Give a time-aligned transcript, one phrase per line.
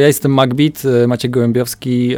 [0.00, 2.14] Ja jestem Magbit, Maciek Gołębiowski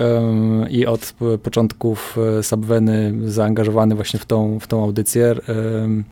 [0.71, 5.35] i od początków Subweny zaangażowany właśnie w tą, w tą audycję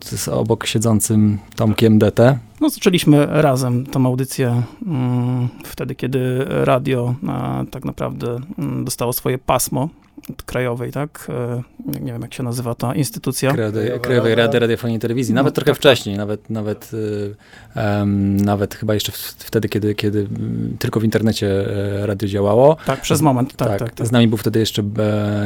[0.00, 2.38] z obok siedzącym Tomkiem DT.
[2.60, 7.14] No, zaczęliśmy razem tą audycję mm, wtedy, kiedy radio
[7.70, 9.88] tak naprawdę mm, dostało swoje pasmo
[10.46, 11.26] krajowej, tak?
[11.28, 11.62] E,
[12.00, 13.52] nie wiem, jak się nazywa ta instytucja.
[13.52, 15.34] Krajowej, Krajowej Rady Radiofonii i Telewizji.
[15.34, 16.90] Nawet no, trochę tak, wcześniej, nawet, nawet,
[17.76, 20.28] um, nawet chyba jeszcze wtedy, kiedy, kiedy
[20.78, 21.48] tylko w internecie
[22.02, 22.76] e, radio działało.
[22.86, 23.78] Tak, przez moment, tak, tak.
[23.78, 24.06] tak, tak.
[24.06, 24.82] Z nami był wtedy jeszcze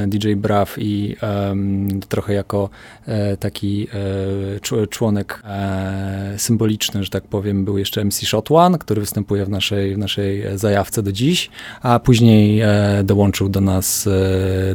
[0.06, 2.70] DJ Braw i um, trochę jako
[3.40, 3.88] taki
[4.90, 5.42] członek
[6.36, 10.58] symboliczny, że tak powiem, był jeszcze MC Shot One, który występuje w naszej, w naszej
[10.58, 11.50] zajawce do dziś,
[11.82, 12.62] a później
[13.04, 14.08] dołączył do nas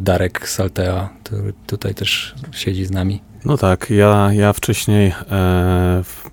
[0.02, 3.20] Darek Saltea, który tutaj też siedzi z nami.
[3.46, 5.14] No tak, ja, ja wcześniej e,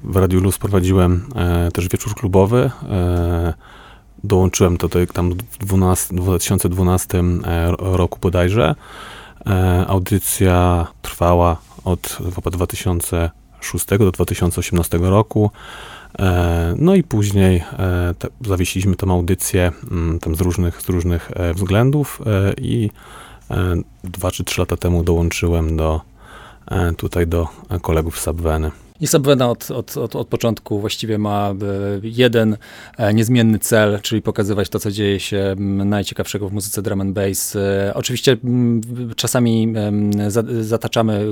[0.04, 2.72] w Radiu Luz prowadziłem e, też wieczór klubowy.
[2.90, 3.54] E,
[4.24, 7.24] dołączyłem to tutaj tam w 12, 2012 e,
[7.80, 8.76] roku bodajże.
[9.88, 12.18] Audycja trwała od
[12.52, 15.52] 2006 do 2018 roku.
[16.78, 17.64] No i później
[18.42, 22.22] zawiesiliśmy tą audycję mm, tam z różnych, z różnych względów
[22.58, 22.90] i
[24.04, 26.02] dwa czy trzy lata temu dołączyłem do,
[26.68, 27.48] e, tutaj do
[27.82, 28.72] kolegów z Subweny.
[29.02, 31.54] I Subwena od, od, od, od początku właściwie ma e,
[32.04, 32.58] jeden
[33.14, 37.58] niezmienny cel, czyli pokazywać to, co dzieje się najciekawszego w muzyce drum and bass.
[37.94, 38.38] Oczywiście
[39.16, 39.74] czasami
[40.62, 41.26] zataczamy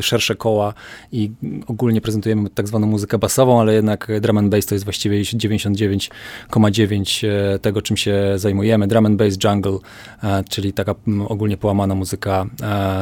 [0.00, 0.74] szersze koła
[1.12, 1.30] i
[1.66, 7.26] ogólnie prezentujemy tak zwaną muzykę basową, ale jednak drum and bass to jest właściwie 99,9
[7.62, 8.86] tego, czym się zajmujemy.
[8.86, 9.78] Drum and bass jungle,
[10.48, 10.94] czyli taka
[11.28, 12.46] ogólnie połamana muzyka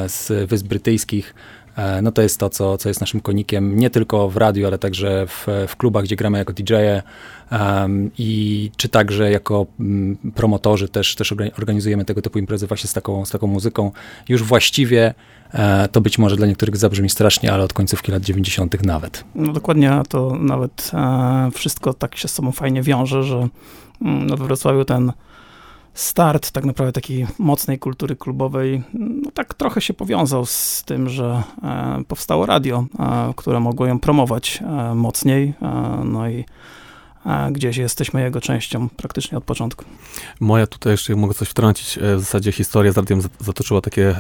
[0.06, 1.61] z Wysp Brytyjskich, E,
[2.02, 5.26] no to jest to, co, co jest naszym konikiem, nie tylko w radiu, ale także
[5.26, 7.02] w, w klubach, gdzie gramy jako DJ-e
[7.52, 12.92] um, i czy także jako um, promotorzy też, też organizujemy tego typu imprezy właśnie z
[12.92, 13.90] taką, z taką muzyką.
[14.28, 15.14] Już właściwie
[15.52, 18.86] e, to być może dla niektórych zabrzmi strasznie, ale od końcówki lat 90.
[18.86, 19.24] nawet.
[19.34, 23.48] No dokładnie, to nawet e, wszystko tak się z sobą fajnie wiąże, że
[24.02, 25.12] mm, no, we Wrocławiu ten
[25.94, 31.42] start tak naprawdę takiej mocnej kultury klubowej, no tak trochę się powiązał z tym, że
[31.62, 36.44] e, powstało radio, e, które mogło ją promować e, mocniej, e, no i
[37.26, 39.84] e, gdzieś jesteśmy jego częścią praktycznie od początku.
[40.40, 44.14] Moja tutaj jeszcze mogę coś wtrącić, e, w zasadzie historia z radiem zatoczyła takie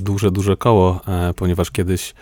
[0.00, 1.00] duże, duże koło,
[1.36, 2.14] ponieważ kiedyś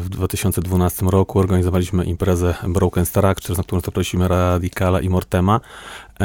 [0.00, 5.60] w 2012 roku organizowaliśmy imprezę Broken Structures, na którą zaprosiliśmy Radikala i Mortema.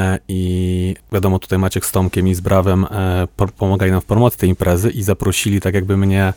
[0.00, 3.26] E, I wiadomo, tutaj Maciek z Tomkiem i z Brawem e,
[3.58, 6.32] pomagali nam w promocji tej imprezy i zaprosili tak jakby mnie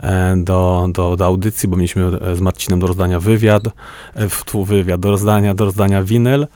[0.00, 3.62] e, do, do, do audycji, bo mieliśmy z Marcinem do rozdania wywiad,
[4.44, 6.46] tu wywiad, do rozdania, do rozdania winyl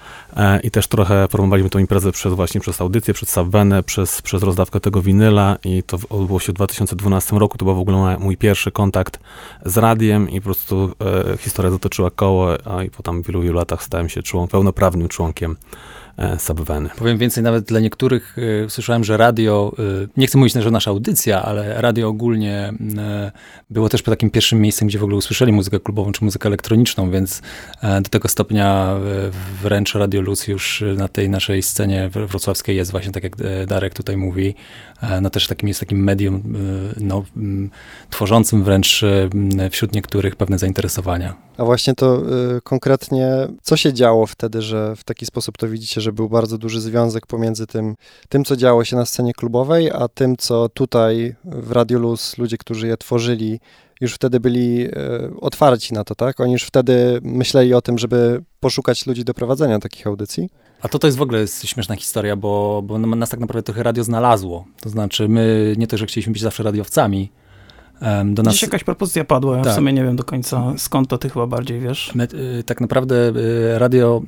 [0.62, 4.80] i też trochę promowaliśmy tą imprezę przez właśnie przez audycję, przez Subvenę, przez, przez rozdawkę
[4.80, 8.72] tego winyla i to odbyło się w 2012 roku, to był w ogóle mój pierwszy
[8.72, 9.20] kontakt
[9.64, 10.92] z radiem i po prostu
[11.32, 15.08] e, historia zatoczyła koło, a i po tam wielu, wielu latach stałem się członkiem, pełnoprawnym
[15.08, 15.56] członkiem
[16.38, 16.90] Subweny.
[16.98, 19.72] Powiem więcej, nawet dla niektórych y, słyszałem, że radio,
[20.04, 22.72] y, nie chcę mówić, że nasza audycja, ale radio ogólnie
[23.28, 23.32] y,
[23.70, 27.42] było też takim pierwszym miejscem, gdzie w ogóle usłyszeli muzykę klubową czy muzykę elektroniczną, więc
[28.02, 28.96] do tego stopnia
[29.62, 33.36] wręcz Radio Luz już na tej naszej scenie wrocławskiej jest właśnie, tak jak
[33.66, 34.54] Darek tutaj mówi,
[35.20, 36.42] no też takim jest takim medium
[37.00, 37.24] no,
[38.10, 39.04] tworzącym wręcz
[39.70, 41.34] wśród niektórych pewne zainteresowania.
[41.56, 42.22] A właśnie to
[42.56, 43.28] y, konkretnie,
[43.62, 47.26] co się działo wtedy, że w taki sposób to widzicie, że był bardzo duży związek
[47.26, 47.94] pomiędzy tym,
[48.28, 52.58] tym co działo się na scenie klubowej, a tym, co tutaj w Radio Luz ludzie,
[52.58, 53.60] którzy je tworzyli,
[54.00, 54.90] już wtedy byli y,
[55.40, 56.40] otwarci na to, tak?
[56.40, 60.48] Oni już wtedy myśleli o tym, żeby poszukać ludzi do prowadzenia takich audycji?
[60.84, 63.82] A to to jest w ogóle jest śmieszna historia, bo, bo nas tak naprawdę trochę
[63.82, 64.64] radio znalazło.
[64.80, 67.30] To znaczy my nie to, że chcieliśmy być zawsze radiowcami,
[68.24, 68.54] do nas...
[68.54, 69.72] Dziś jakaś propozycja padła, ja tak.
[69.72, 72.12] w sumie nie wiem do końca skąd to ty chyba bardziej wiesz.
[72.14, 72.28] My,
[72.58, 74.22] y, tak naprawdę y, radio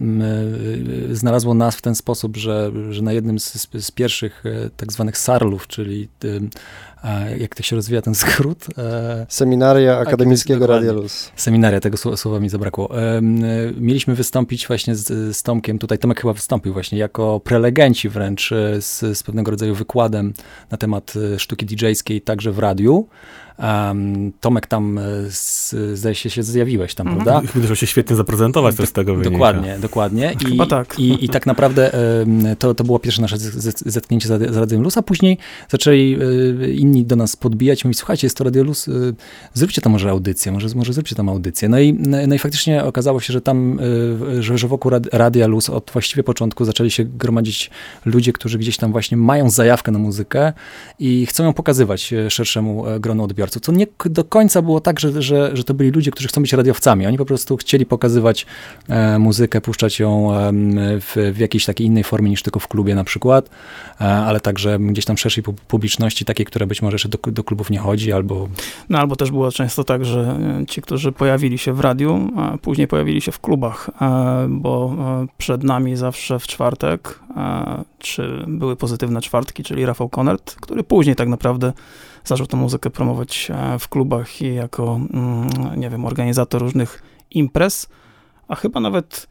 [1.10, 4.44] y, znalazło nas w ten sposób, że, że na jednym z, z pierwszych
[4.76, 6.08] tak zwanych sarlów, czyli
[7.38, 8.66] jak to się rozwija ten skrót?
[8.78, 11.32] E, Seminaria Akademickiego Radia Luz.
[11.36, 12.90] Seminaria, tego słowa mi zabrakło.
[13.76, 18.50] Mieliśmy wystąpić właśnie z, z Tomkiem, tutaj Tomek chyba wystąpił właśnie jako prelegenci wręcz
[18.80, 20.34] z, z pewnego rodzaju wykładem
[20.70, 23.08] na temat sztuki DJ-skiej także w radiu.
[23.58, 27.24] Um, Tomek tam, z, zdaje się, się zjawiłeś tam, mhm.
[27.24, 27.52] prawda?
[27.52, 29.30] Chyba się świetnie zaprezentować też z tego wynika.
[29.30, 30.36] Dokładnie, dokładnie.
[30.40, 30.98] I, Chyba tak.
[30.98, 31.92] I, i tak naprawdę
[32.58, 33.38] to, to było pierwsze nasze
[33.86, 35.38] zetknięcie z, z Radiem Luz, a później
[35.68, 36.18] zaczęli
[36.74, 38.86] inni do nas podbijać, mówić, słuchajcie, jest to Radio Luz,
[39.54, 41.68] zróbcie tam może audycję, może, może zróbcie tam audycję.
[41.68, 41.92] No i,
[42.28, 43.78] no i faktycznie okazało się, że tam,
[44.40, 47.70] że, że wokół Radia Luz od właściwie początku zaczęli się gromadzić
[48.04, 50.52] ludzie, którzy gdzieś tam właśnie mają zajawkę na muzykę
[50.98, 53.62] i chcą ją pokazywać e, szerszemu gronu odbiorców.
[53.62, 56.52] To nie do końca było tak, że, że, że to byli ludzie, którzy chcą być
[56.52, 57.06] radiowcami.
[57.06, 58.46] Oni po prostu chcieli pokazywać
[58.88, 60.30] e, muzykę, puszczać ją
[61.00, 63.50] w, w jakiejś takiej innej formie niż tylko w klubie na przykład,
[64.00, 67.70] e, ale także gdzieś tam szerszej publiczności, takiej, która być może jeszcze do, do klubów
[67.70, 68.48] nie chodzi, albo...
[68.88, 70.38] No albo też było często tak, że
[70.68, 73.90] ci, którzy pojawili się w radiu, a później pojawili się w klubach,
[74.48, 74.94] bo
[75.38, 77.20] przed nami zawsze w czwartek,
[77.98, 81.72] czy były pozytywne czwartki, czyli Rafał Konert, który później tak naprawdę
[82.24, 87.88] zaczął tę muzykę promować e, w klubach i jako, mm, nie wiem, organizator różnych imprez,
[88.48, 89.28] a chyba nawet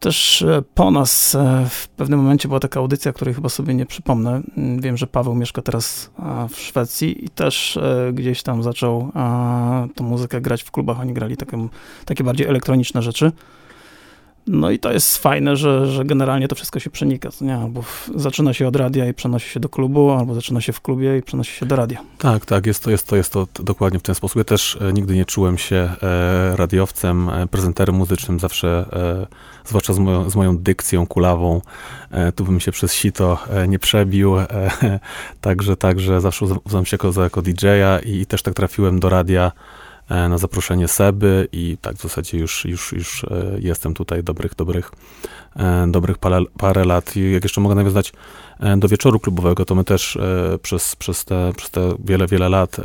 [0.00, 3.86] też e, po nas e, w pewnym momencie była taka audycja, której chyba sobie nie
[3.86, 4.42] przypomnę.
[4.56, 6.10] Mm, wiem, że Paweł mieszka teraz
[6.50, 7.78] w Szwecji i też
[8.12, 9.12] gdzieś tam zaczął
[9.94, 11.00] tą muzykę grać w klubach.
[11.00, 11.68] Oni grali takie,
[12.04, 13.32] takie bardziej elektroniczne rzeczy.
[14.48, 17.56] No i to jest fajne, że, że generalnie to wszystko się przenika, nie?
[17.56, 20.80] Albo w, zaczyna się od radia i przenosi się do klubu, albo zaczyna się w
[20.80, 21.98] klubie i przenosi się do radia.
[22.18, 24.36] Tak, tak, jest to, jest to, jest to dokładnie w ten sposób.
[24.36, 29.26] Ja też e, nigdy nie czułem się e, radiowcem, e, prezenterem muzycznym, zawsze, e,
[29.68, 31.60] zwłaszcza z moją, z moją dykcją kulawą,
[32.10, 34.36] e, tu bym się przez sito e, nie przebił,
[35.40, 39.52] także, także zawsze uznam się jako, jako DJ-a i, też tak trafiłem do radia
[40.08, 43.28] E, na zaproszenie Seby i tak w zasadzie już, już, już e,
[43.58, 44.90] jestem tutaj dobrych, dobrych,
[45.56, 47.16] e, dobrych parę, parę lat.
[47.16, 48.12] I jak jeszcze mogę nawiązać
[48.76, 50.18] do wieczoru klubowego, to my też
[50.62, 52.76] przez, przez, te, przez te wiele, wiele lat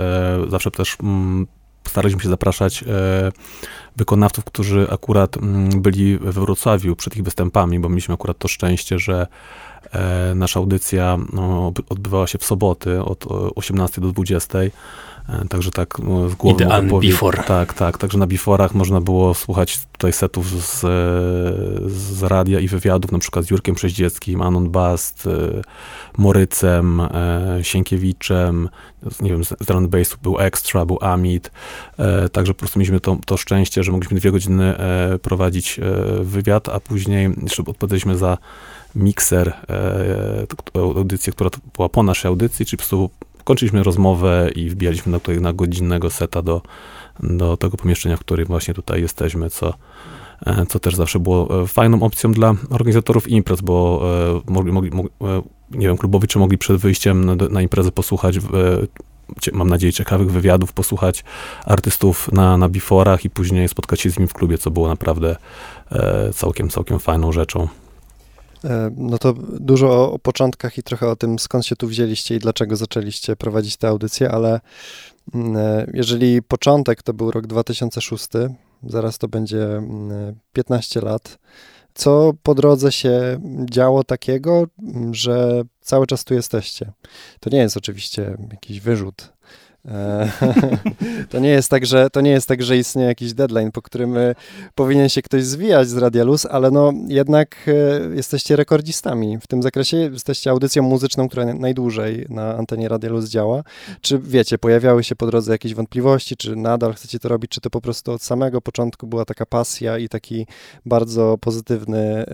[0.47, 1.47] zawsze też mm,
[1.94, 2.84] staraliśmy się zapraszać
[3.95, 9.00] wykonawców, którzy akurat mm, byli we Wrocławiu przed ich występami, bo mieliśmy akurat to szczęście,
[9.00, 9.28] że
[10.36, 13.25] nasza audycja no, odbywała się w soboty od
[13.56, 14.69] 18 do 20 E,
[15.50, 17.44] także tak no, z głowy Idealny before.
[17.44, 17.98] Tak, tak.
[17.98, 20.80] Także na beforach można było słuchać tutaj setów z,
[21.92, 25.62] z radia i wywiadów, na przykład z Jurkiem Przeździeckim, Anon Bast, e,
[26.18, 28.70] Morycem, e, Sienkiewiczem,
[29.22, 31.52] nie wiem, z drum bassu był Extra, był Amit,
[32.31, 34.75] także po prostu mieliśmy to, to szczęście, że mogliśmy dwie godziny
[35.22, 35.80] prowadzić
[36.22, 38.38] wywiad, a później jeszcze odpowiedzieliśmy za
[38.96, 39.54] mikser,
[40.74, 43.10] audycję, która była po naszej audycji, czyli po prostu
[43.44, 46.62] kończyliśmy rozmowę i wbijaliśmy na, na godzinnego seta do,
[47.19, 49.74] do tego pomieszczenia, w którym właśnie tutaj jesteśmy, co,
[50.45, 54.01] e, co też zawsze było e, fajną opcją dla organizatorów imprez, bo
[54.48, 54.92] e, mogli, mogli,
[55.72, 58.40] nie wiem, klubowicze mogli przed wyjściem na, na imprezę posłuchać
[59.54, 61.24] mam nadzieję, ciekawych wywiadów, posłuchać
[61.66, 65.36] artystów na, na biforach i później spotkać się z nimi w klubie, co było naprawdę
[66.34, 67.68] całkiem, całkiem fajną rzeczą.
[68.63, 72.39] E, no to dużo o, początkach i trochę o tym, skąd się tu wzięliście i
[72.39, 74.60] dlaczego zaczęliście prowadzić tę audycję, ale
[75.33, 78.27] mm, e, jeżeli początek to był rok 2006,
[78.83, 79.81] zaraz to będzie
[80.54, 81.39] 15 mm, lat,
[81.94, 83.39] co po drodze się
[83.71, 84.68] działo takiego,
[85.12, 86.92] że cały czas tu jesteście?
[87.39, 89.32] To nie jest oczywiście jakiś wyrzut E,
[91.30, 94.18] to nie jest tak, że to nie jest tak, że istnieje jakiś deadline, po którym
[94.18, 94.35] e,
[94.75, 99.63] powinien się ktoś zwijać z Radia Luz, ale no jednak e, jesteście rekordzistami w tym
[99.63, 99.97] zakresie.
[99.97, 103.63] Jesteście audycją muzyczną, która najdłużej na antenie Radia Luz działa.
[104.01, 107.69] Czy wiecie, pojawiały się po drodze jakieś wątpliwości, czy nadal chcecie to robić, czy to
[107.69, 110.47] po prostu od samego początku była taka pasja i taki
[110.86, 112.25] bardzo pozytywny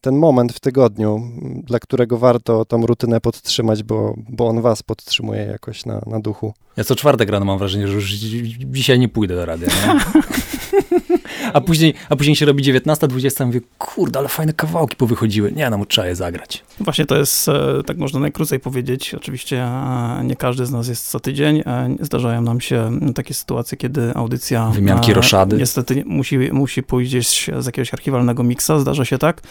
[0.00, 1.30] ten moment w tygodniu,
[1.62, 6.35] dla którego warto tą rutynę podtrzymać, bo, bo on was podtrzymuje jakoś na, na duchu
[6.36, 6.54] ruchu.
[6.76, 9.68] Ja co czwartek rano mam wrażenie, że już dzisiaj nie pójdę do radia.
[11.52, 15.52] a, później, a później się robi 19, 20, mówię, kurde, ale fajne kawałki powychodziły.
[15.52, 16.64] Nie, no trzeba je zagrać.
[16.80, 19.14] Właśnie to jest, e, tak można najkrócej powiedzieć.
[19.14, 21.62] Oczywiście e, nie każdy z nas jest co tydzień.
[21.66, 24.70] E, zdarzają nam się takie sytuacje, kiedy audycja...
[24.70, 25.56] Wymianki roszady.
[25.56, 29.42] Niestety musi, musi pójść gdzieś z jakiegoś archiwalnego miksa, zdarza się tak.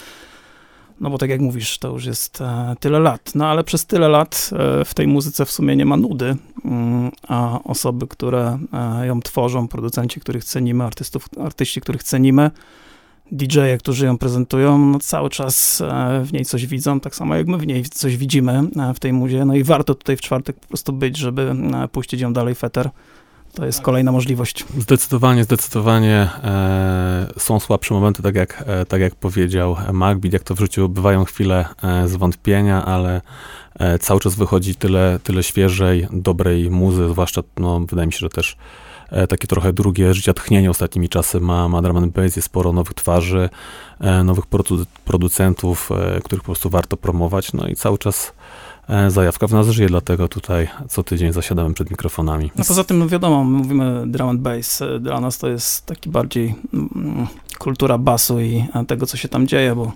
[1.00, 3.32] No bo tak jak mówisz, to już jest e, tyle lat.
[3.36, 6.36] No ale przez tyle lat e, w tej muzyce w sumie nie ma nudy,
[6.66, 12.52] mm, a osoby, które e, ją tworzą, producenci, których cenimy, artystów, artyści, których cenimy,
[13.32, 15.84] DJ-e, którzy ją prezentują, no cały czas
[16.24, 18.62] w niej coś widzą, tak samo jak my w niej coś widzimy
[18.96, 19.46] w tej muzie.
[19.46, 21.56] No i warto tutaj w czwartek po prostu być, żeby
[21.92, 22.90] puścić ją dalej feter
[23.56, 24.66] to jest kolejna możliwość.
[24.78, 30.56] Zdecydowanie, zdecydowanie e, są słabsze momenty, tak jak, e, tak jak powiedział Magbit, jak to
[30.56, 33.22] w życiu bywają chwile e, zwątpienia, ale
[33.80, 38.30] e, cały czas wychodzi tyle, tyle świeżej, dobrej muzy, zwłaszcza, no, wydaje mi się, że
[38.30, 38.58] też
[39.10, 42.94] e, takie trochę drugie życia tchnienie ostatnimi czasy ma, ma Drum Bass, jest sporo nowych
[42.94, 43.50] twarzy,
[44.00, 45.90] e, nowych produ producentów,
[46.24, 48.34] których po prostu warto promować, no i cały czas
[49.08, 52.52] zajawka w nas żyje, dlatego tutaj co tydzień zasiadamy przed mikrofonami.
[52.56, 56.10] No poza tym, no wiadomo, mówimy drum and bass, e, dla nas to jest taki
[56.10, 57.28] bardziej mm,
[57.60, 59.92] kultura basu i tego, co się tam dzieje, bo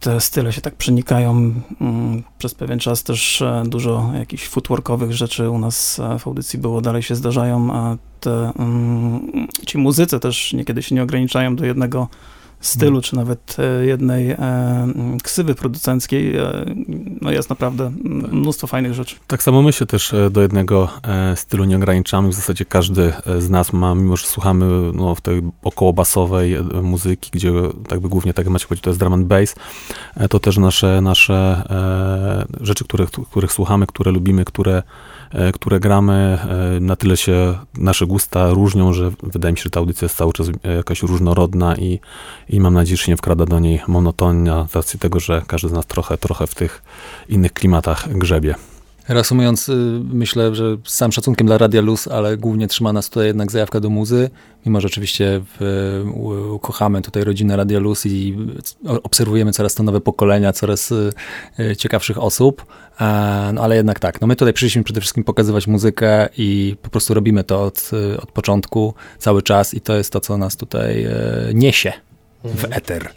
[0.00, 1.30] te style się tak przenikają.
[1.80, 6.80] Mm, przez pewien czas też e, dużo jakichś footworkowych rzeczy u nas w audycji było,
[6.80, 12.08] dalej się zdarzają, a te, mm, ci muzycy też niekiedy się nie ograniczają do jednego
[12.60, 13.02] stylu, hmm.
[13.02, 14.38] czy nawet e, jednej e,
[15.22, 16.64] ksywy producenckiej, e,
[17.20, 17.92] no jest naprawdę
[18.32, 19.16] mnóstwo fajnych rzeczy.
[19.26, 20.88] Tak samo my się też do jednego
[21.34, 22.28] stylu nie ograniczamy.
[22.28, 27.52] W zasadzie każdy z nas ma, mimo że słuchamy no, w tej okołobasowej muzyki, gdzie
[27.88, 29.54] tak by głównie, tak jak macie powiedzieć, to jest drum and bass,
[30.30, 31.62] to też nasze, nasze
[32.60, 34.82] rzeczy, których, których słuchamy, które lubimy, które
[35.54, 36.38] które gramy,
[36.76, 40.16] e, na tyle się nasze gusta różnią, że wydaje mi się, że ta audycja jest
[40.16, 42.00] cały czas e, jakaś różnorodna i,
[42.48, 45.68] i mam nadzieję, że się nie wkrada do niej monotonia, z racji tego, że każdy
[45.68, 46.82] z nas trochę, trochę w tych
[47.28, 48.54] innych klimatach grzebie.
[49.08, 53.26] Reasumując, y, myślę, że z całym szacunkiem dla Radia Luz, ale głównie trzyma nas tutaj
[53.26, 54.30] jednak zajawka do muzy,
[54.66, 56.04] mimo że oczywiście w,
[56.62, 58.36] kochamy tutaj rodzinę Radia Luz i
[59.02, 61.12] obserwujemy coraz to nowe pokolenia, coraz y,
[61.60, 62.66] y, ciekawszych osób,
[63.52, 67.14] no ale jednak tak, no my tutaj przyszliśmy przede wszystkim pokazywać muzykę i po prostu
[67.14, 67.90] robimy to od,
[68.22, 71.06] od początku, cały czas i to jest to, co nas tutaj
[71.54, 71.92] niesie
[72.44, 72.72] w mhm.
[72.72, 73.10] eter.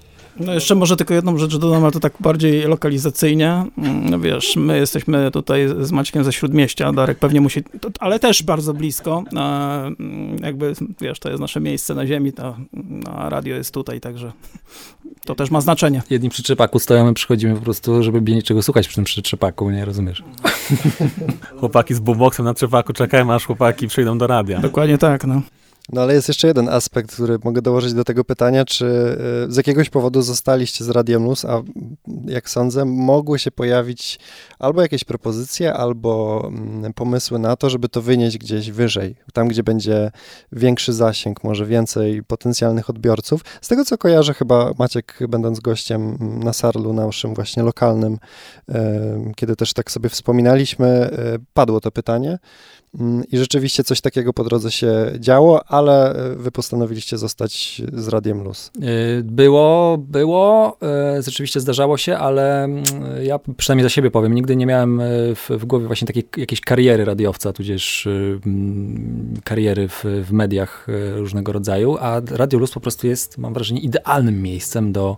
[0.45, 3.65] No jeszcze może tylko jedną rzecz dodam, ale to tak bardziej lokalizacyjnie.
[4.09, 7.63] No wiesz, my jesteśmy tutaj z Maćkiem ze Śródmieścia, Darek pewnie musi,
[7.99, 9.23] ale też bardzo blisko.
[10.43, 12.57] Jakby, wiesz, to jest nasze miejsce na ziemi, to,
[13.15, 14.31] a radio jest tutaj, także
[15.25, 16.01] to też ma znaczenie.
[16.09, 19.71] Jedni przy trzepaku stoją, my przychodzimy po prostu, żeby niczego słuchać przy tym przy trzepaku,
[19.71, 20.23] nie rozumiesz?
[21.59, 24.59] chłopaki z boomboxem na trzepaku czekają, aż chłopaki przyjdą do radia.
[24.59, 25.41] Dokładnie tak, no.
[25.91, 28.85] No ale jest jeszcze jeden aspekt, który mogę dołożyć do tego pytania, czy
[29.47, 31.61] e, z jakiegoś powodu zostaliście z Radiem Luz, a
[32.25, 34.19] jak sądzę, mogły się pojawić
[34.59, 39.63] albo jakieś propozycje, albo mm, pomysły na to, żeby to wynieść gdzieś wyżej, tam gdzie
[39.63, 40.11] będzie
[40.51, 43.41] większy zasięg, może więcej potencjalnych odbiorców.
[43.61, 48.17] Z tego co kojarzę, chyba Maciek, będąc gościem na Sarlu, naszym właśnie lokalnym,
[48.69, 51.09] e, kiedy też tak sobie wspominaliśmy, e,
[51.53, 52.39] padło to pytanie.
[52.99, 58.07] Mm, I rzeczywiście coś takiego po drodze się działo, ale e, wy postanowiliście zostać z
[58.07, 58.71] Radiem Luz.
[58.81, 58.81] E,
[59.23, 62.83] było, było, e, rzeczywiście zdarzało się, ale mm,
[63.23, 65.01] ja przynajmniej za siebie powiem, nigdy nie miałem
[65.35, 68.07] w, w głowie właśnie takiej jakiejś kariery radiowca, tudzież
[69.43, 74.41] kariery w, w mediach różnego rodzaju, a Radio Luz po prostu jest, mam wrażenie, idealnym
[74.41, 75.17] miejscem do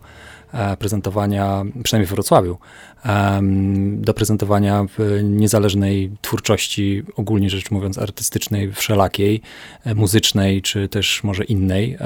[0.79, 2.57] prezentowania, przynajmniej w Wrocławiu,
[3.91, 4.85] do prezentowania
[5.23, 9.41] niezależnej twórczości, ogólnie rzecz mówiąc, artystycznej, wszelakiej,
[9.85, 11.97] e, muzycznej, czy też może innej.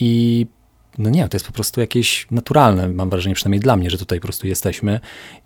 [0.00, 0.46] I
[0.98, 4.20] no nie, to jest po prostu jakieś naturalne, mam wrażenie, przynajmniej dla mnie, że tutaj
[4.20, 5.00] po prostu jesteśmy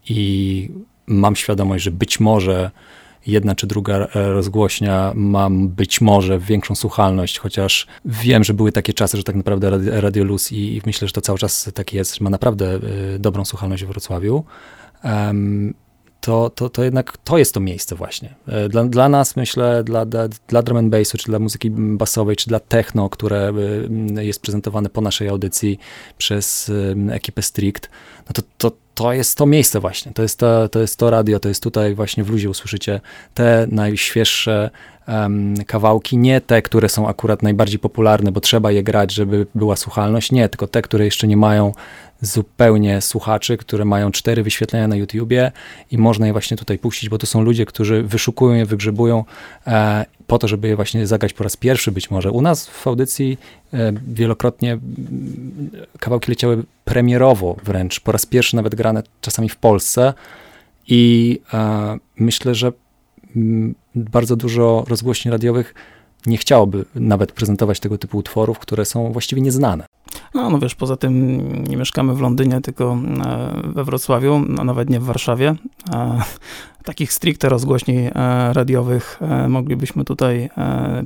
[0.09, 0.71] i
[1.07, 2.71] mam świadomość, że być może
[3.27, 8.93] jedna czy druga e, rozgłośnia ma być może większą słuchalność, chociaż wiem, że były takie
[8.93, 9.71] czasy, że tak naprawdę
[10.01, 12.75] Radio Luz i, myślę, że to cały czas tak jest, ma naprawdę
[13.15, 14.45] y, dobrą słuchalność w Wrocławiu.
[16.29, 18.35] To, to, to jednak to jest to miejsce właśnie.
[18.49, 22.37] E, dla, dla nas, myślę, dla, dla, dla drum and bassu, czy dla muzyki basowej,
[22.37, 23.53] czy dla techno, które
[24.21, 25.79] jest prezentowane po naszej audycji
[26.19, 26.73] przez
[27.11, 27.91] ekipę Strict,
[28.27, 31.41] no to, to, to jest to miejsce właśnie, to jest to, to jest to radio,
[31.41, 33.01] to jest tutaj właśnie w luzie usłyszycie
[33.35, 34.71] te najświeższe
[35.09, 39.77] um, kawałki, nie te, które są akurat najbardziej popularne, bo trzeba je grać, żeby była
[39.77, 41.73] słuchalność, nie, tylko te, które jeszcze nie mają
[42.21, 45.53] zupełnie słuchaczy, które mają cztery wyświetlenia na YouTubie
[45.91, 49.25] i można je właśnie tutaj puścić, bo to są ludzie, którzy wyszukują je, wygrzebują
[49.67, 52.31] e, po to, żeby je właśnie zagrać po raz pierwszy być może.
[52.31, 53.39] U nas w audycji
[53.73, 54.79] e, wielokrotnie
[56.01, 60.15] kawałki leciały premierowo wręcz, po raz pierwszy nawet grane czasami w Polsce
[60.87, 62.73] i e, myślę, że
[63.95, 65.75] bardzo dużo rozgłośni radiowych
[66.27, 69.87] nie chciałoby nawet prezentować tego typu utworów, które są właściwie nieznane.
[70.35, 74.91] No, no wiesz, poza tym nie mieszkamy w Londynie, tylko e, we Wrocławiu, no, nawet
[74.91, 75.55] nie w Warszawie.
[76.89, 78.11] E, takich stricte rozgłośni e,
[78.53, 80.51] radiowych moglibyśmy tutaj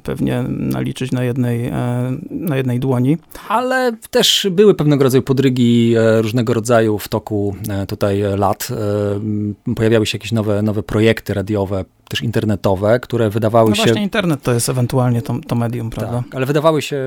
[0.03, 1.73] pewnie naliczyć na jednej,
[2.31, 3.17] na jednej dłoni.
[3.49, 7.57] Ale też były pewnego rodzaju podrygi różnego rodzaju w toku
[7.89, 8.69] tutaj lat.
[9.77, 13.83] Pojawiały się jakieś nowe, nowe projekty radiowe, też internetowe, które wydawały no się...
[13.83, 16.23] właśnie internet to jest ewentualnie to, to medium, prawda?
[16.23, 16.99] Tak, ale wydawały się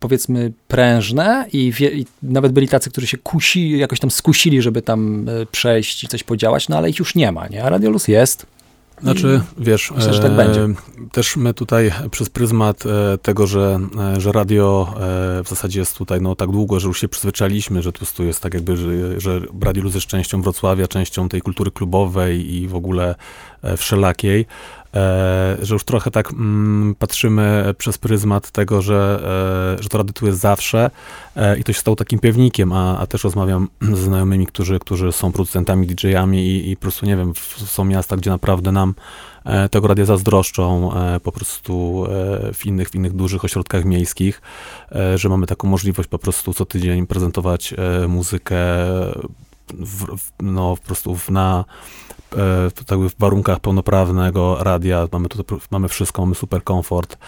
[0.00, 4.82] powiedzmy prężne i, wie, i, nawet byli tacy, którzy się kusili, jakoś tam skusili, żeby
[4.82, 7.64] tam e, przejść i coś podziałać, no ale ich już nie ma, nie?
[7.64, 8.17] A Radiolus jest.
[9.02, 10.68] Znaczy, wiesz, myślę, że tak będzie.
[11.18, 13.80] E, też my tutaj przez pryzmat e, tego, że,
[14.16, 14.94] e, że radio
[15.44, 18.54] w zasadzie jest tutaj no, tak długo, że już się przyzwyczailiśmy, że tu jest tak
[18.54, 23.14] jakby, że, że Radio Luz jest częścią Wrocławia, częścią tej kultury klubowej i w ogóle
[23.76, 24.46] wszelakiej,
[24.94, 29.20] E, że już trochę tak mm, patrzymy przez pryzmat tego, że,
[29.78, 30.90] e, że to radio tu jest zawsze
[31.36, 35.12] e, i to się stało takim pewnikiem, a, a też rozmawiam ze znajomymi, którzy, którzy
[35.12, 38.94] są producentami, DJ-ami i, i po prostu, nie wiem, są miasta, gdzie naprawdę nam
[39.70, 40.90] tego radia zazdroszczą
[41.22, 42.04] po prostu
[42.54, 44.42] w innych, w innych dużych ośrodkach miejskich,
[45.14, 47.74] że mamy taką możliwość po prostu co tydzień prezentować
[48.08, 48.56] muzykę
[49.74, 51.64] w, no, po prostu na
[52.07, 52.07] E,
[53.08, 57.18] w warunkach pełnoprawnego radia, mamy, tutaj, mamy wszystko, mamy super komfort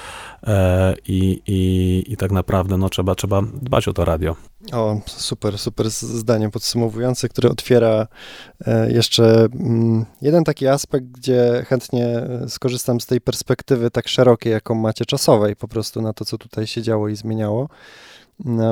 [0.47, 4.37] e, i, i, i tak naprawdę no, trzeba, trzeba dbać o to radio.
[4.73, 8.07] O, super, super zdanie podsumowujące, które otwiera
[8.67, 14.75] e, jeszcze mm, jeden taki aspekt, gdzie chętnie skorzystam z tej perspektywy tak szerokiej, jaką
[14.75, 17.69] macie czasowej, po prostu na to, co tutaj się działo i zmieniało,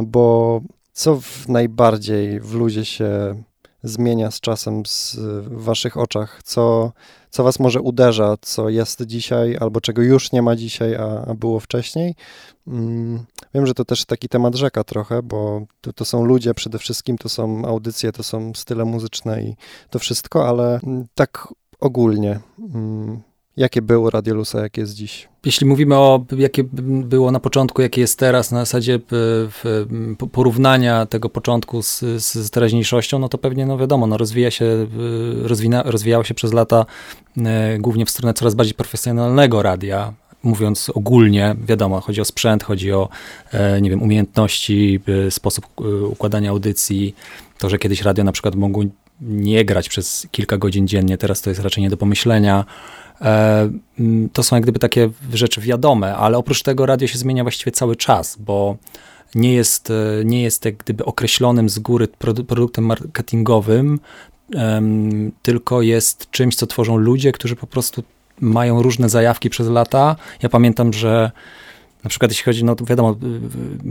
[0.07, 0.61] bo
[0.93, 3.43] co w najbardziej w ludzie się
[3.83, 6.43] zmienia z czasem z, w waszych oczach?
[6.43, 6.93] Co,
[7.31, 11.35] co was może uderza, co jest dzisiaj, albo czego już nie ma dzisiaj, a, a
[11.35, 12.15] było wcześniej?
[12.67, 16.79] Mm, wiem, że to też taki temat rzeka trochę, bo to, to, są ludzie przede
[16.79, 19.57] wszystkim, to są audycje, to są style muzyczne i
[19.91, 20.81] to wszystko, ale
[21.15, 21.49] tak
[21.81, 22.41] ogólnie,
[22.75, 23.23] mm,
[23.59, 25.29] jakie było Radiolusa, jakie jest dziś?
[25.45, 26.65] Jeśli mówimy o jakie
[27.05, 28.95] było na początku, jakie jest teraz, na zasadzie
[30.23, 34.65] e, porównania tego początku z, z teraźniejszością, no to pewnie, no wiadomo, no rozwija się,
[34.65, 36.87] e, rozwina, rozwijało się przez lata
[37.37, 40.13] e, głównie w stronę coraz bardziej profesjonalnego radia,
[40.43, 43.09] mówiąc ogólnie, wiadomo, chodzi o sprzęt, chodzi o,
[43.83, 45.01] nie wiem, umiejętności,
[45.31, 45.67] sposób
[46.11, 47.15] układania audycji,
[47.59, 48.85] to, że kiedyś radio na przykład mogło
[49.21, 52.65] nie grać przez kilka godzin dziennie, teraz to jest raczej nie do pomyślenia.
[53.21, 57.43] E, mm, to są jak gdyby takie rzeczy wiadome, ale oprócz tego radio się zmienia
[57.43, 58.77] właściwie cały czas, bo
[59.35, 62.09] nie jest, e, nie jest jak gdyby określonym z góry
[62.49, 64.01] produktem marketingowym,
[65.43, 68.03] tylko jest czymś, co tworzą ludzie, którzy po prostu
[68.41, 70.17] mają różne zajawki przez lata.
[70.43, 71.31] Ja pamiętam, że
[72.05, 73.17] na przykład jeśli chodzi, no to wiadomo,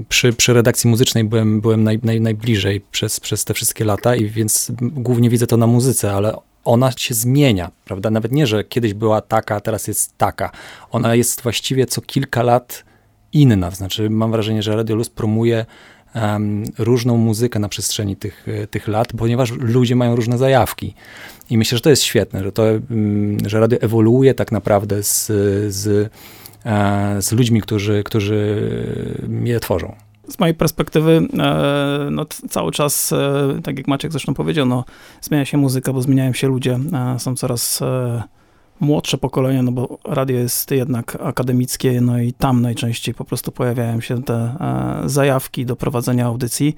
[0.09, 4.29] przy, przy redakcji muzycznej byłem, byłem naj, naj, najbliżej przez, przez te wszystkie lata i
[4.29, 6.33] więc głównie widzę to na muzyce, ale
[6.67, 8.09] ona się zmienia, prawda?
[8.09, 10.51] Nawet nie, że kiedyś była taka, a teraz jest taka.
[10.91, 12.83] Ona jest właściwie co kilka lat
[13.33, 13.71] inna.
[13.71, 15.65] Znaczy, mam wrażenie, że Radio Luz promuje
[16.15, 20.93] um, różną muzykę na przestrzeni tych, tych lat, ponieważ ludzie mają różne zajawki.
[21.49, 25.25] I myślę, że to jest świetne, że, to, um, że radio ewoluuje tak naprawdę z,
[25.73, 26.11] z,
[26.65, 28.71] e, z ludźmi, którzy, którzy
[29.43, 34.65] je tworzą z mojej perspektywy, e, no, cały czas, e, tak jak Maciek zresztą powiedział,
[34.65, 34.85] no,
[35.21, 36.79] zmienia się muzyka, bo zmieniają się ludzie,
[37.17, 38.23] są coraz e,
[38.79, 44.01] młodsze pokolenie, no bo radio jest jednak akademickie, no i tam najczęściej po prostu pojawiają
[44.01, 44.55] się te
[45.05, 46.75] zajawki do prowadzenia audycji.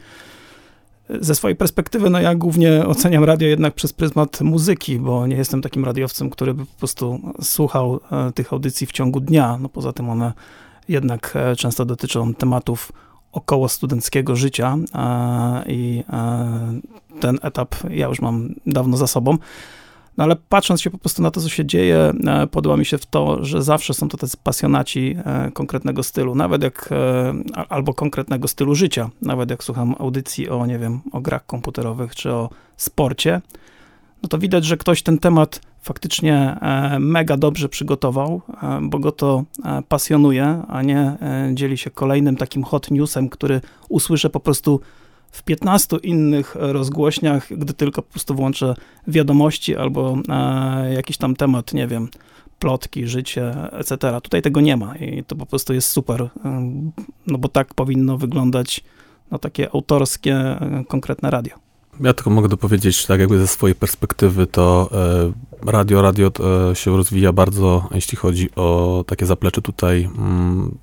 [1.20, 5.62] Ze swojej perspektywy, no ja głównie oceniam radio jednak przez pryzmat muzyki, bo nie jestem
[5.62, 8.00] takim radiowcem, który by po prostu słuchał
[8.36, 9.58] tych audycji w ciągu dnia.
[9.62, 10.34] No poza tym one
[10.90, 12.92] jednak często dotyczą tematów
[13.32, 14.78] około studenckiego życia
[15.68, 16.04] i
[17.20, 19.38] ten etap ja już mam dawno za sobą.
[20.20, 22.98] No ale patrząc się po prostu na to, co się dzieje, e, podoba mi się
[22.98, 27.34] w to, że zawsze są to tacy pasjonaci e, konkretnego stylu, nawet jak, e,
[27.70, 32.32] albo konkretnego stylu życia, nawet jak słucham audycji o, nie wiem, o grach komputerowych czy
[32.32, 33.42] o sporcie,
[34.24, 39.12] no to widać, że ktoś ten temat faktycznie e, mega dobrze przygotował, e, bo go
[39.12, 41.18] to e, pasjonuje, a nie
[41.54, 44.82] dzieli się kolejnym takim hot newsem, który usłyszę po prostu
[45.32, 48.76] w 15 innych rozgłośniach, gdy tylko po prostu włączę
[49.08, 50.18] wiadomości albo
[50.96, 52.08] jakiś tam temat, nie wiem,
[52.60, 54.22] plotki, życie, etc.
[54.24, 56.30] Tutaj tego nie ma i to po prostu jest super,
[57.28, 58.84] no bo tak powinno wyglądać
[59.32, 61.69] no, takie autorskie, konkretne radio.
[62.00, 64.90] Ja tylko mogę dopowiedzieć, tak jakby ze swojej perspektywy, to
[65.66, 66.32] e, radio, radio
[66.72, 70.78] e, się rozwija bardzo, jeśli chodzi o takie zaplecze tutaj, mm,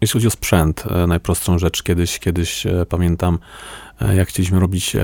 [0.00, 3.38] jeśli chodzi o sprzęt, e, najprostszą rzecz, kiedyś, kiedyś pamiętam,
[4.14, 4.96] jak chcieliśmy robić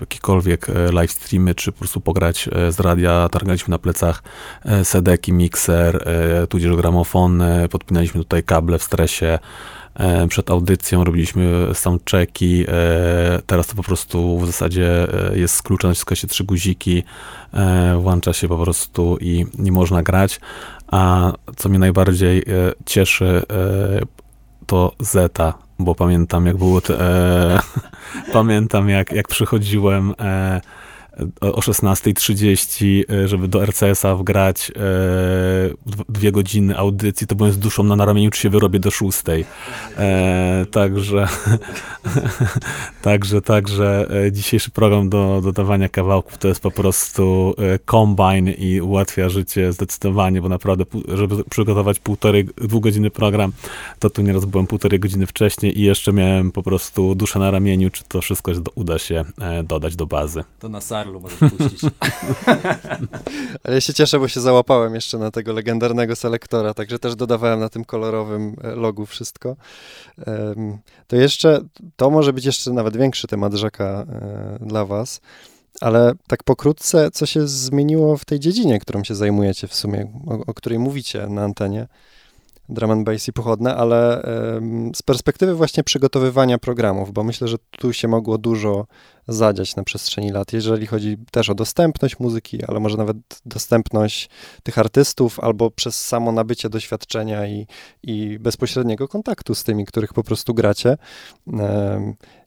[0.00, 4.22] jakiekolwiek live streamy, czy po prostu pograć z radia, targaliśmy na plecach
[4.82, 6.04] sedeki, mikser,
[6.48, 9.38] tudzież gramofon, podpinaliśmy tutaj kable w stresie,
[10.28, 16.26] przed audycją, robiliśmy soundchecki, e, teraz to po prostu w zasadzie jest skluczone, naciska się
[16.26, 17.02] trzy guziki,
[17.98, 20.40] włącza się po prostu i nie można grać,
[20.86, 22.44] a co mnie najbardziej
[22.86, 23.42] cieszy,
[24.66, 27.60] to Zeta, bo pamiętam jak było te, e,
[28.32, 30.60] pamiętam jak, jak przychodziłem e,
[31.40, 34.72] o 16.30, e, żeby do RCS-a wgrać e,
[36.08, 39.22] dwie godziny audycji, to byłem z duszą na ramieniu, czy się wyrobię do 6.
[39.98, 41.28] E, także,
[43.02, 48.80] także, także e, dzisiejszy program do dodawania kawałków to jest po prostu e, combine i
[48.80, 53.52] ułatwia życie zdecydowanie, bo naprawdę, żeby przygotować półtorej, dwugodzinny program,
[53.98, 57.90] to tu nieraz byłem półtorej godziny wcześniej i jeszcze miałem po prostu duszę na ramieniu,
[57.90, 60.44] czy to wszystko uda się e, dodać do bazy.
[60.58, 60.80] To na
[61.18, 61.80] Możesz puścić.
[63.64, 67.60] Ale ja się cieszę, bo się załapałem jeszcze na tego legendarnego selektora, także też dodawałem
[67.60, 69.56] na tym kolorowym e, logu wszystko.
[71.06, 71.60] To jeszcze,
[71.96, 75.20] to może być jeszcze nawet większy temat rzeka e, dla was.
[75.80, 80.46] Ale tak pokrótce, co się zmieniło w tej dziedzinie, którą się zajmujecie w sumie, o,
[80.46, 81.86] o której mówicie na antenie?
[82.70, 84.22] drum and bass i pochodne, ale
[84.94, 88.86] z perspektywy właśnie przygotowywania programów, bo myślę, że tu się mogło dużo
[89.30, 93.16] zadziać na przestrzeni lat, jeżeli chodzi też o dostępność muzyki, ale może nawet
[93.46, 94.30] dostępność
[94.62, 97.66] tych artystów, albo przez samo nabycie doświadczenia i,
[98.02, 100.96] i bezpośredniego kontaktu z tymi, których po prostu gracie.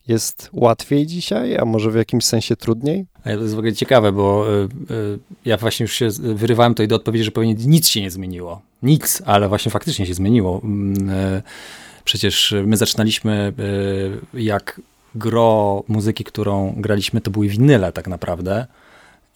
[0.07, 3.05] Jest łatwiej dzisiaj, a może w jakimś sensie trudniej?
[3.23, 6.95] To jest w ogóle ciekawe, bo y, y, ja właśnie już się wyrywałem tutaj do
[6.95, 8.61] odpowiedzi, że pewnie nic się nie zmieniło.
[8.83, 10.61] Nic, ale właśnie faktycznie się zmieniło.
[10.63, 11.41] Mm, y,
[12.03, 13.53] przecież my zaczynaliśmy
[14.33, 14.81] jak
[15.15, 18.67] gro muzyki, którą graliśmy, to były winyle tak naprawdę.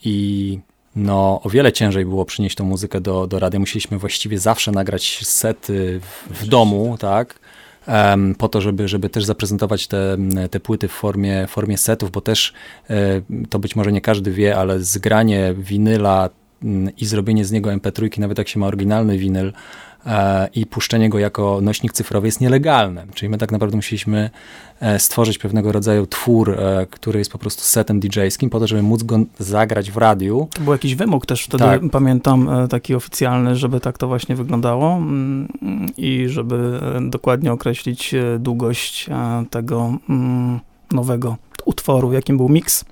[0.04, 0.60] I
[0.96, 3.60] no, o wiele ciężej było przynieść tą muzykę do, do radia.
[3.60, 7.40] Musieliśmy właściwie zawsze nagrać sety w, w domu, tak?
[7.88, 10.18] Um, po to, żeby, żeby też zaprezentować te,
[10.52, 12.54] te płyty w formie, formie setów, bo też
[12.90, 16.30] e, to być może nie każdy wie, ale zgranie winyla
[16.63, 19.54] mm, i zrobienie z niego MP3, nawet jak się ma oryginalny winyl,
[20.54, 23.06] i puszczenie go jako nośnik cyfrowy jest nielegalne.
[23.13, 24.30] Czyli my tak naprawdę musieliśmy
[24.80, 28.82] e, stworzyć pewnego rodzaju twór, e, który jest po prostu setem DJ-skim, po to, żeby
[28.82, 30.48] móc go zagrać w radiu.
[30.54, 31.82] To był jakiś wymóg też wtedy, tak.
[31.91, 35.48] pamiętam, taki oficjalny, żeby tak to właśnie wyglądało mm,
[35.98, 39.08] i żeby dokładnie określić długość
[39.50, 40.60] tego mm,
[40.91, 42.86] nowego utworu, jakim był mix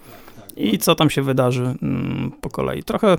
[0.58, 2.84] i co tam się wydarzy mm, po kolei.
[2.84, 3.18] Trochę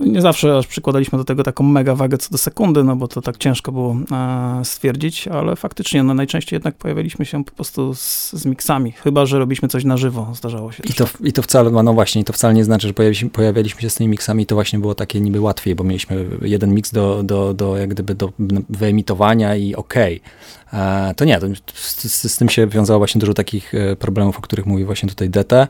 [0.00, 3.22] nie zawsze aż przykładaliśmy do tego taką mega wagę co do sekundy, no bo to
[3.22, 8.32] tak ciężko było e, stwierdzić, ale faktycznie no, najczęściej jednak pojawialiśmy się po prostu z,
[8.32, 10.82] z miksami, chyba, że robiliśmy coś na żywo, zdarzało się.
[10.90, 13.90] I to, I to wcale, no właśnie, to wcale nie znaczy, że pojawialiśmy, pojawialiśmy się
[13.90, 17.54] z tymi miksami, to właśnie było takie niby łatwiej, bo mieliśmy jeden miks do, do,
[17.54, 18.32] do jak gdyby do
[18.68, 20.20] wyemitowania i okej.
[20.20, 24.38] Okay E, to nie, to z, z, tym się wiązało właśnie dużo takich e, problemów,
[24.38, 25.68] o których mówi właśnie tutaj DT.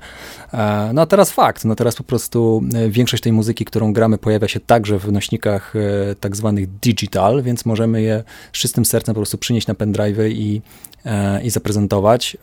[0.94, 4.61] No a teraz fakt, no teraz po prostu większość tej muzyki, którą gramy pojawia się
[4.61, 5.75] także w nośnikach
[6.20, 10.62] tak zwanych digital, więc możemy je z czystym sercem po prostu przynieść na pendrive i,
[11.42, 12.37] i zaprezentować.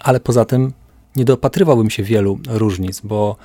[0.00, 0.72] Ale poza tym
[1.16, 3.36] nie dopatrywałbym się wielu różnic, bo,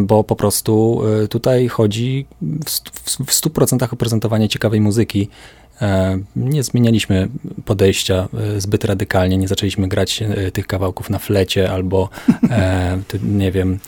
[0.00, 2.26] bo po prostu tutaj chodzi
[3.26, 5.28] w 100% o prezentowanie ciekawej muzyki
[5.82, 7.28] E, nie zmienialiśmy
[7.64, 12.08] podejścia e, zbyt radykalnie, nie zaczęliśmy grać e, tych kawałków na flecie albo,
[13.22, 13.78] nie wiem,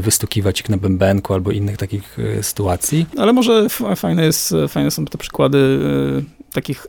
[0.00, 3.06] wystukiwać ich na bębenku albo innych takich sytuacji.
[3.18, 5.78] Ale może fajne, jest, fajne są te przykłady
[6.52, 6.86] takich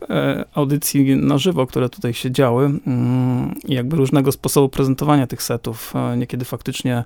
[0.54, 5.94] audycji na żywo, które tutaj się działy mm, jakby różnego sposobu prezentowania tych setów.
[6.18, 7.04] Niekiedy faktycznie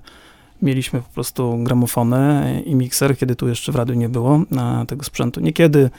[0.62, 4.40] mieliśmy po prostu gramofony i mikser, kiedy tu jeszcze w radiu nie było
[4.88, 5.40] tego sprzętu.
[5.40, 5.90] Niekiedy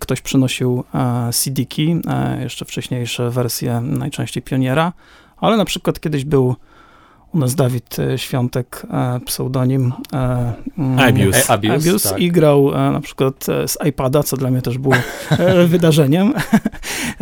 [0.00, 4.92] ktoś przynosił e, CD-ki, e, jeszcze wcześniejsze wersje, najczęściej Pioniera,
[5.36, 6.56] ale na przykład kiedyś był
[7.32, 8.86] u nas Dawid e, Świątek,
[9.24, 9.92] pseudonim
[10.78, 12.20] mm, Abuse, Abuse, Abuse tak.
[12.20, 14.94] i grał na przykład z iPada, co dla mnie też było
[15.66, 16.34] wydarzeniem,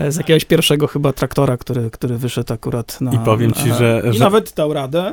[0.08, 3.12] z jakiegoś pierwszego chyba traktora, który, który wyszedł akurat na...
[3.12, 4.02] I powiem ci, że...
[4.12, 4.24] że...
[4.24, 5.12] nawet dał radę.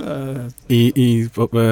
[0.70, 1.30] I, I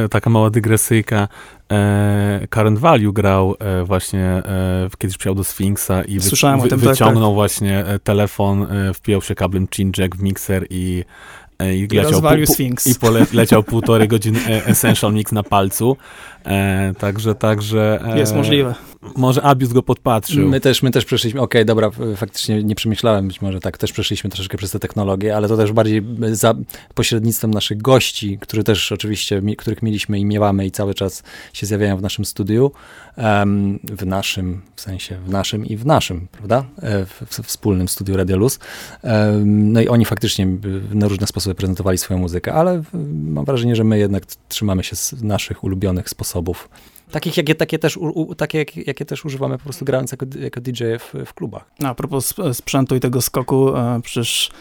[0.09, 1.27] taka mała dygresyjka,
[1.71, 6.29] e, Current Value grał e, właśnie, e, kiedyś przyjechał do Sphinxa i wy,
[6.61, 7.35] wy, tak, wyciągnął tak, tak.
[7.35, 11.03] właśnie telefon, e, wpijał się kablem chin jack w mikser i
[11.50, 15.97] e, i, leciał, pu, i pole, leciał półtorej godziny e, Essential Mix na palcu.
[16.45, 17.99] E, także, także...
[18.05, 18.75] E, Jest możliwe.
[19.15, 20.49] Może Abius go podpatrzył.
[20.49, 23.91] My też, my też przeszliśmy, okej, okay, dobra, faktycznie nie przemyślałem, być może tak, też
[23.91, 26.53] przeszliśmy troszeczkę przez te technologie, ale to też bardziej za
[26.95, 31.97] pośrednictwem naszych gości, którzy też oczywiście, których mieliśmy i miewamy i cały czas się zjawiają
[31.97, 32.71] w naszym studiu,
[33.17, 37.87] um, w naszym, w sensie w naszym i w naszym, prawda, e, w, w wspólnym
[37.87, 38.59] studiu Radio Luz.
[39.03, 40.47] Um, no i oni faktycznie
[40.93, 42.83] na różne sposoby prezentowali swoją muzykę, ale
[43.23, 46.69] mam wrażenie, że my jednak trzymamy się z naszych ulubionych sposobów
[47.11, 50.61] Takich, jakie, takie też, u, takie, jakie, jakie też używamy po prostu grając jako, jako
[50.61, 51.71] DJ w, w klubach.
[51.83, 54.51] A propos sprzętu i tego skoku, e, przecież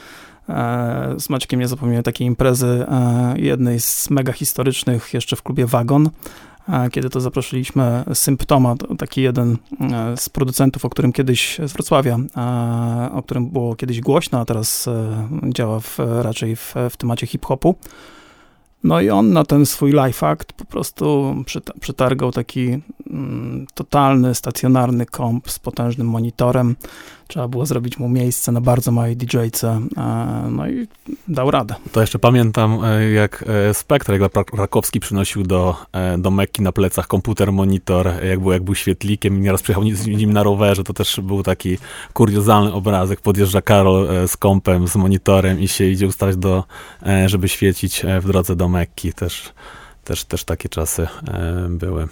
[0.48, 5.66] e, z Maćkiem nie zapomniałem takiej imprezy, e, jednej z mega historycznych jeszcze w klubie
[5.66, 6.10] Wagon,
[6.92, 9.56] kiedy to zaprosiliśmy Symptoma, taki jeden
[10.16, 12.18] z producentów, o którym kiedyś, z Wrocławia,
[13.12, 14.88] o którym było kiedyś głośno, a teraz
[15.48, 17.74] działa w, raczej w, w temacie hip-hopu.
[18.84, 21.36] No i on na ten swój life act po prostu
[21.80, 22.78] przetargał taki
[23.10, 26.76] mm, totalny, stacjonarny komp z potężnym monitorem.
[27.30, 30.88] Trzeba było zrobić mu miejsce na bardzo małej DJ-ce, e, no i
[31.28, 31.74] dał radę.
[31.92, 35.76] To jeszcze pamiętam, e, jak e, Spectre, jak Rakowski przynosił do,
[36.18, 40.06] do Mekki na plecach komputer, monitor, jak był, jak był świetlikiem i nieraz przyjechał z
[40.06, 41.78] nim na rowerze, to też był taki
[42.12, 43.20] kuriozalny obrazek.
[43.20, 46.64] Podjeżdża Karol z kompem, z monitorem i się idzie ustać do,
[47.26, 49.12] żeby świecić w drodze do Mekki.
[49.12, 49.52] Też,
[50.04, 51.08] też, też takie czasy
[51.68, 52.08] były.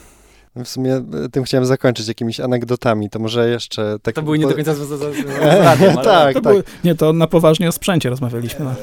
[0.64, 3.98] W sumie e, tym chciałem zakończyć jakimiś anegdotami, to może jeszcze...
[4.02, 6.42] Tak, to były nie do końca z, z, tak, to tak.
[6.42, 8.64] Były, nie, to na poważnie o sprzęcie rozmawialiśmy.
[8.64, 8.74] No.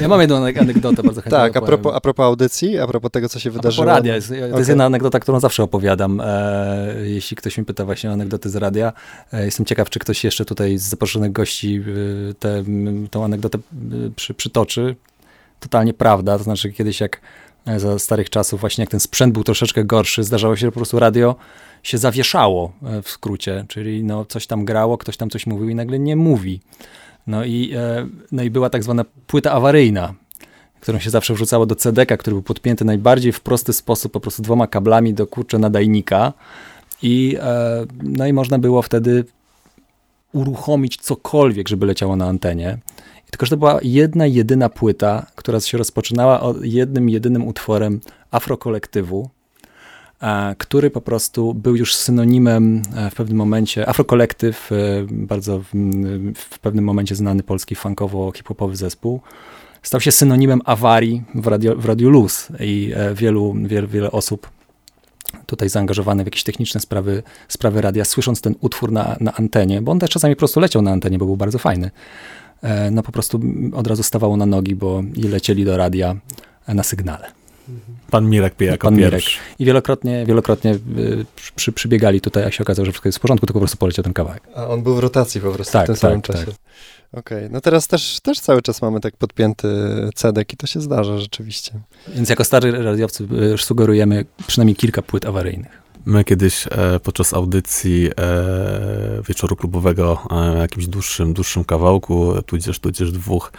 [0.00, 3.28] ja mam jedną anegdotę bardzo chętnie Tak, a propos, a propos audycji, a propos tego,
[3.28, 3.90] co się wydarzyło.
[3.90, 4.58] A radia, jest, to okay.
[4.58, 6.20] jest jedna anegdota, którą zawsze opowiadam.
[6.20, 8.92] E, jeśli ktoś mi pyta właśnie o anegdoty z radia,
[9.32, 11.84] e, jestem ciekaw, czy ktoś jeszcze tutaj z zaproszonych gości
[12.30, 12.34] e,
[13.10, 14.96] tę anegdotę e, przy, przytoczy.
[15.60, 19.44] Totalnie prawda, to znaczy kiedyś jak E, za starych czasów, właśnie jak ten sprzęt był
[19.44, 21.36] troszeczkę gorszy, zdarzało się, że po prostu radio
[21.82, 25.74] się zawieszało e, w skrócie, czyli no coś tam grało, ktoś tam coś mówił i
[25.74, 26.60] nagle nie mówi.
[27.26, 30.14] No i, e, no i była tak zwana płyta awaryjna,
[30.80, 34.42] którą się zawsze wrzucało do CDK, który był podpięty najbardziej w prosty sposób, po prostu
[34.42, 36.32] dwoma kablami do kurczę nadajnika.
[37.02, 37.38] I
[38.02, 39.24] no i można było wtedy
[40.32, 42.78] uruchomić cokolwiek, żeby leciało na antenie.
[43.30, 49.30] Tylko, że to była jedna, jedyna płyta, która się rozpoczynała jednym, jedynym utworem afrokolektywu,
[50.58, 54.76] który po prostu był już synonimem e, w pewnym momencie, afrokolektyw, e,
[55.10, 55.68] bardzo w,
[56.34, 59.20] w pewnym momencie znany polski funkowo-hip-hopowy zespół,
[59.82, 64.50] stał się synonimem awarii w, radio, w Radiu Luz i e, wielu, wiele, wiele osób
[65.46, 69.92] tutaj zaangażowanych w jakieś techniczne sprawy, sprawy radia, słysząc ten utwór na, na antenie, bo
[69.92, 71.90] on też czasami po prostu leciał na antenie, bo był bardzo fajny,
[72.62, 73.40] E, no po prostu
[73.74, 76.16] od razu stawało na nogi, bo i lecieli do radia
[76.68, 77.41] na sygnale.
[78.10, 79.22] Pan Mirek pije jako Pan Mirek.
[79.58, 80.76] I wielokrotnie, wielokrotnie e,
[81.56, 84.02] przy, przybiegali tutaj, a się okazało, że wszystko jest w porządku, tylko po prostu poleciał
[84.02, 84.42] ten kawałek.
[84.54, 86.46] A on był w rotacji po prostu tak, w tym tak, samym czasie.
[86.46, 86.54] Tak.
[87.12, 87.50] Okej, okay.
[87.50, 89.68] no teraz też, też cały czas mamy tak podpięty
[90.14, 91.72] cedek i to się zdarza rzeczywiście.
[92.08, 95.82] Więc jako stary radiowcy e, sugerujemy przynajmniej kilka płyt awaryjnych.
[96.06, 98.12] My kiedyś e, podczas audycji e,
[99.28, 103.52] wieczoru klubowego e, jakimś dłuższym, dłuższym kawałku, tudzież, tudzież dwóch,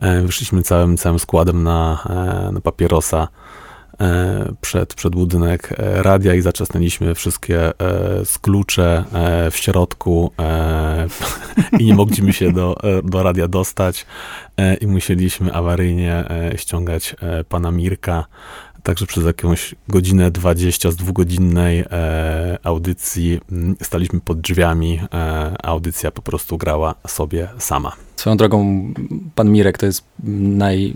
[0.00, 2.04] e, wyszliśmy całym, całym składem na,
[2.48, 3.28] e, na papierosa
[4.60, 7.72] przed, przed budynek radia i zaczasnęliśmy wszystkie
[8.24, 9.04] sklucze
[9.50, 10.30] w środku
[11.80, 14.06] i nie mogliśmy się do, do radia dostać
[14.80, 16.24] i musieliśmy awaryjnie
[16.56, 17.16] ściągać
[17.48, 18.24] pana Mirka
[18.84, 23.40] Także przez jakąś godzinę 20 z dwugodzinnej e, audycji
[23.82, 27.92] staliśmy pod drzwiami, e, audycja po prostu grała sobie sama.
[28.24, 28.92] Swoją drogą,
[29.34, 30.94] pan Mirek to jest naj,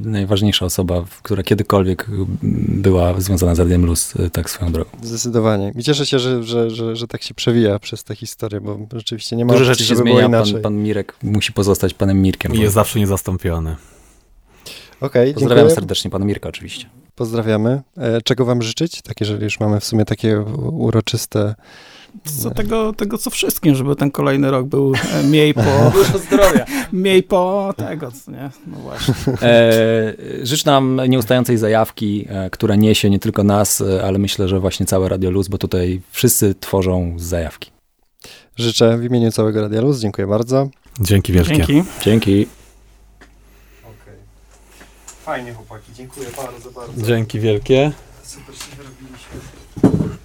[0.00, 2.06] najważniejsza osoba, która kiedykolwiek
[2.68, 4.90] była związana z Radiem Luz, e, tak swoją drogą.
[5.02, 5.72] Zdecydowanie.
[5.78, 9.36] I cieszę się, że, że, że, że tak się przewija przez tę historię, bo rzeczywiście
[9.36, 12.54] nie ma Dużo rzeczy się zmienia, pan, pan Mirek musi pozostać panem Mirkiem.
[12.54, 13.76] I jest zawsze niezastąpiony.
[15.00, 15.74] Okay, Pozdrawiam dziękuję.
[15.74, 16.86] serdecznie pana Mirka oczywiście.
[17.14, 17.82] Pozdrawiamy.
[17.96, 19.02] E, czego wam życzyć?
[19.02, 20.40] Tak, jeżeli już mamy w sumie takie
[20.72, 21.54] uroczyste
[22.24, 25.62] co tego, tego co wszystkim, żeby ten kolejny rok był e, mniej po...
[25.94, 26.64] Dużo zdrowia.
[26.92, 28.50] Mniej po tego, co nie?
[28.66, 29.14] No właśnie.
[29.42, 34.86] E, życz nam nieustającej zajawki, e, która niesie nie tylko nas, ale myślę, że właśnie
[34.86, 37.70] całe Radio Luz, bo tutaj wszyscy tworzą zajawki.
[38.56, 40.00] Życzę w imieniu całego Radio Luz.
[40.00, 40.68] Dziękuję bardzo.
[41.00, 41.54] Dzięki wielkie.
[41.56, 41.82] Dzięki.
[42.04, 42.46] Dzięki.
[45.06, 47.02] Fajnie, chłopaki, dziękuję bardzo, bardzo.
[47.06, 47.92] Dzięki wielkie.
[48.22, 50.17] Super się wyrobiliśmy.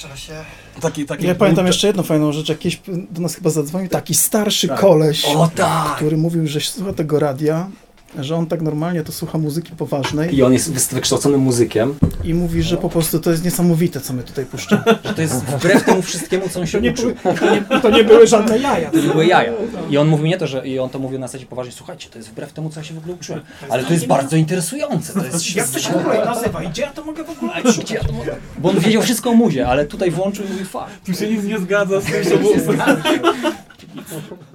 [0.00, 0.32] Czasie.
[0.80, 2.48] Taki, taki ja pamiętam jeszcze jedną fajną rzecz.
[2.48, 4.80] Jakiś do nas chyba zadzwonił taki starszy tak.
[4.80, 5.96] koleś, o, tak.
[5.96, 7.68] który mówił, że słucha tego radia
[8.18, 11.94] że on tak normalnie to słucha muzyki poważnej I on jest wykształconym muzykiem.
[12.24, 14.82] i mówi, że po prostu to jest niesamowite, co my tutaj puszczamy.
[15.04, 17.12] Że to jest wbrew temu wszystkiemu, co on się To nie, uczył.
[17.22, 18.90] były, to, nie, to nie były żadne jaja.
[18.90, 19.52] To były jaja.
[19.90, 22.18] I on mówi nie to, że i on to mówił na zasadzie poważnie, słuchajcie, to
[22.18, 23.40] jest wbrew temu, co ja się w ogóle uczyłem.
[23.68, 25.12] Ale to jest bardzo interesujące.
[25.12, 26.62] To jest Jak to się w ogóle nazywa?
[26.62, 28.36] I gdzie ja to mogę w ogóle Gdzie ja to mogę?
[28.58, 30.86] Bo on wiedział wszystko o muzie, ale tutaj włączył i mówi.
[31.06, 32.52] Tu się nic nie zgadza z tym, co było.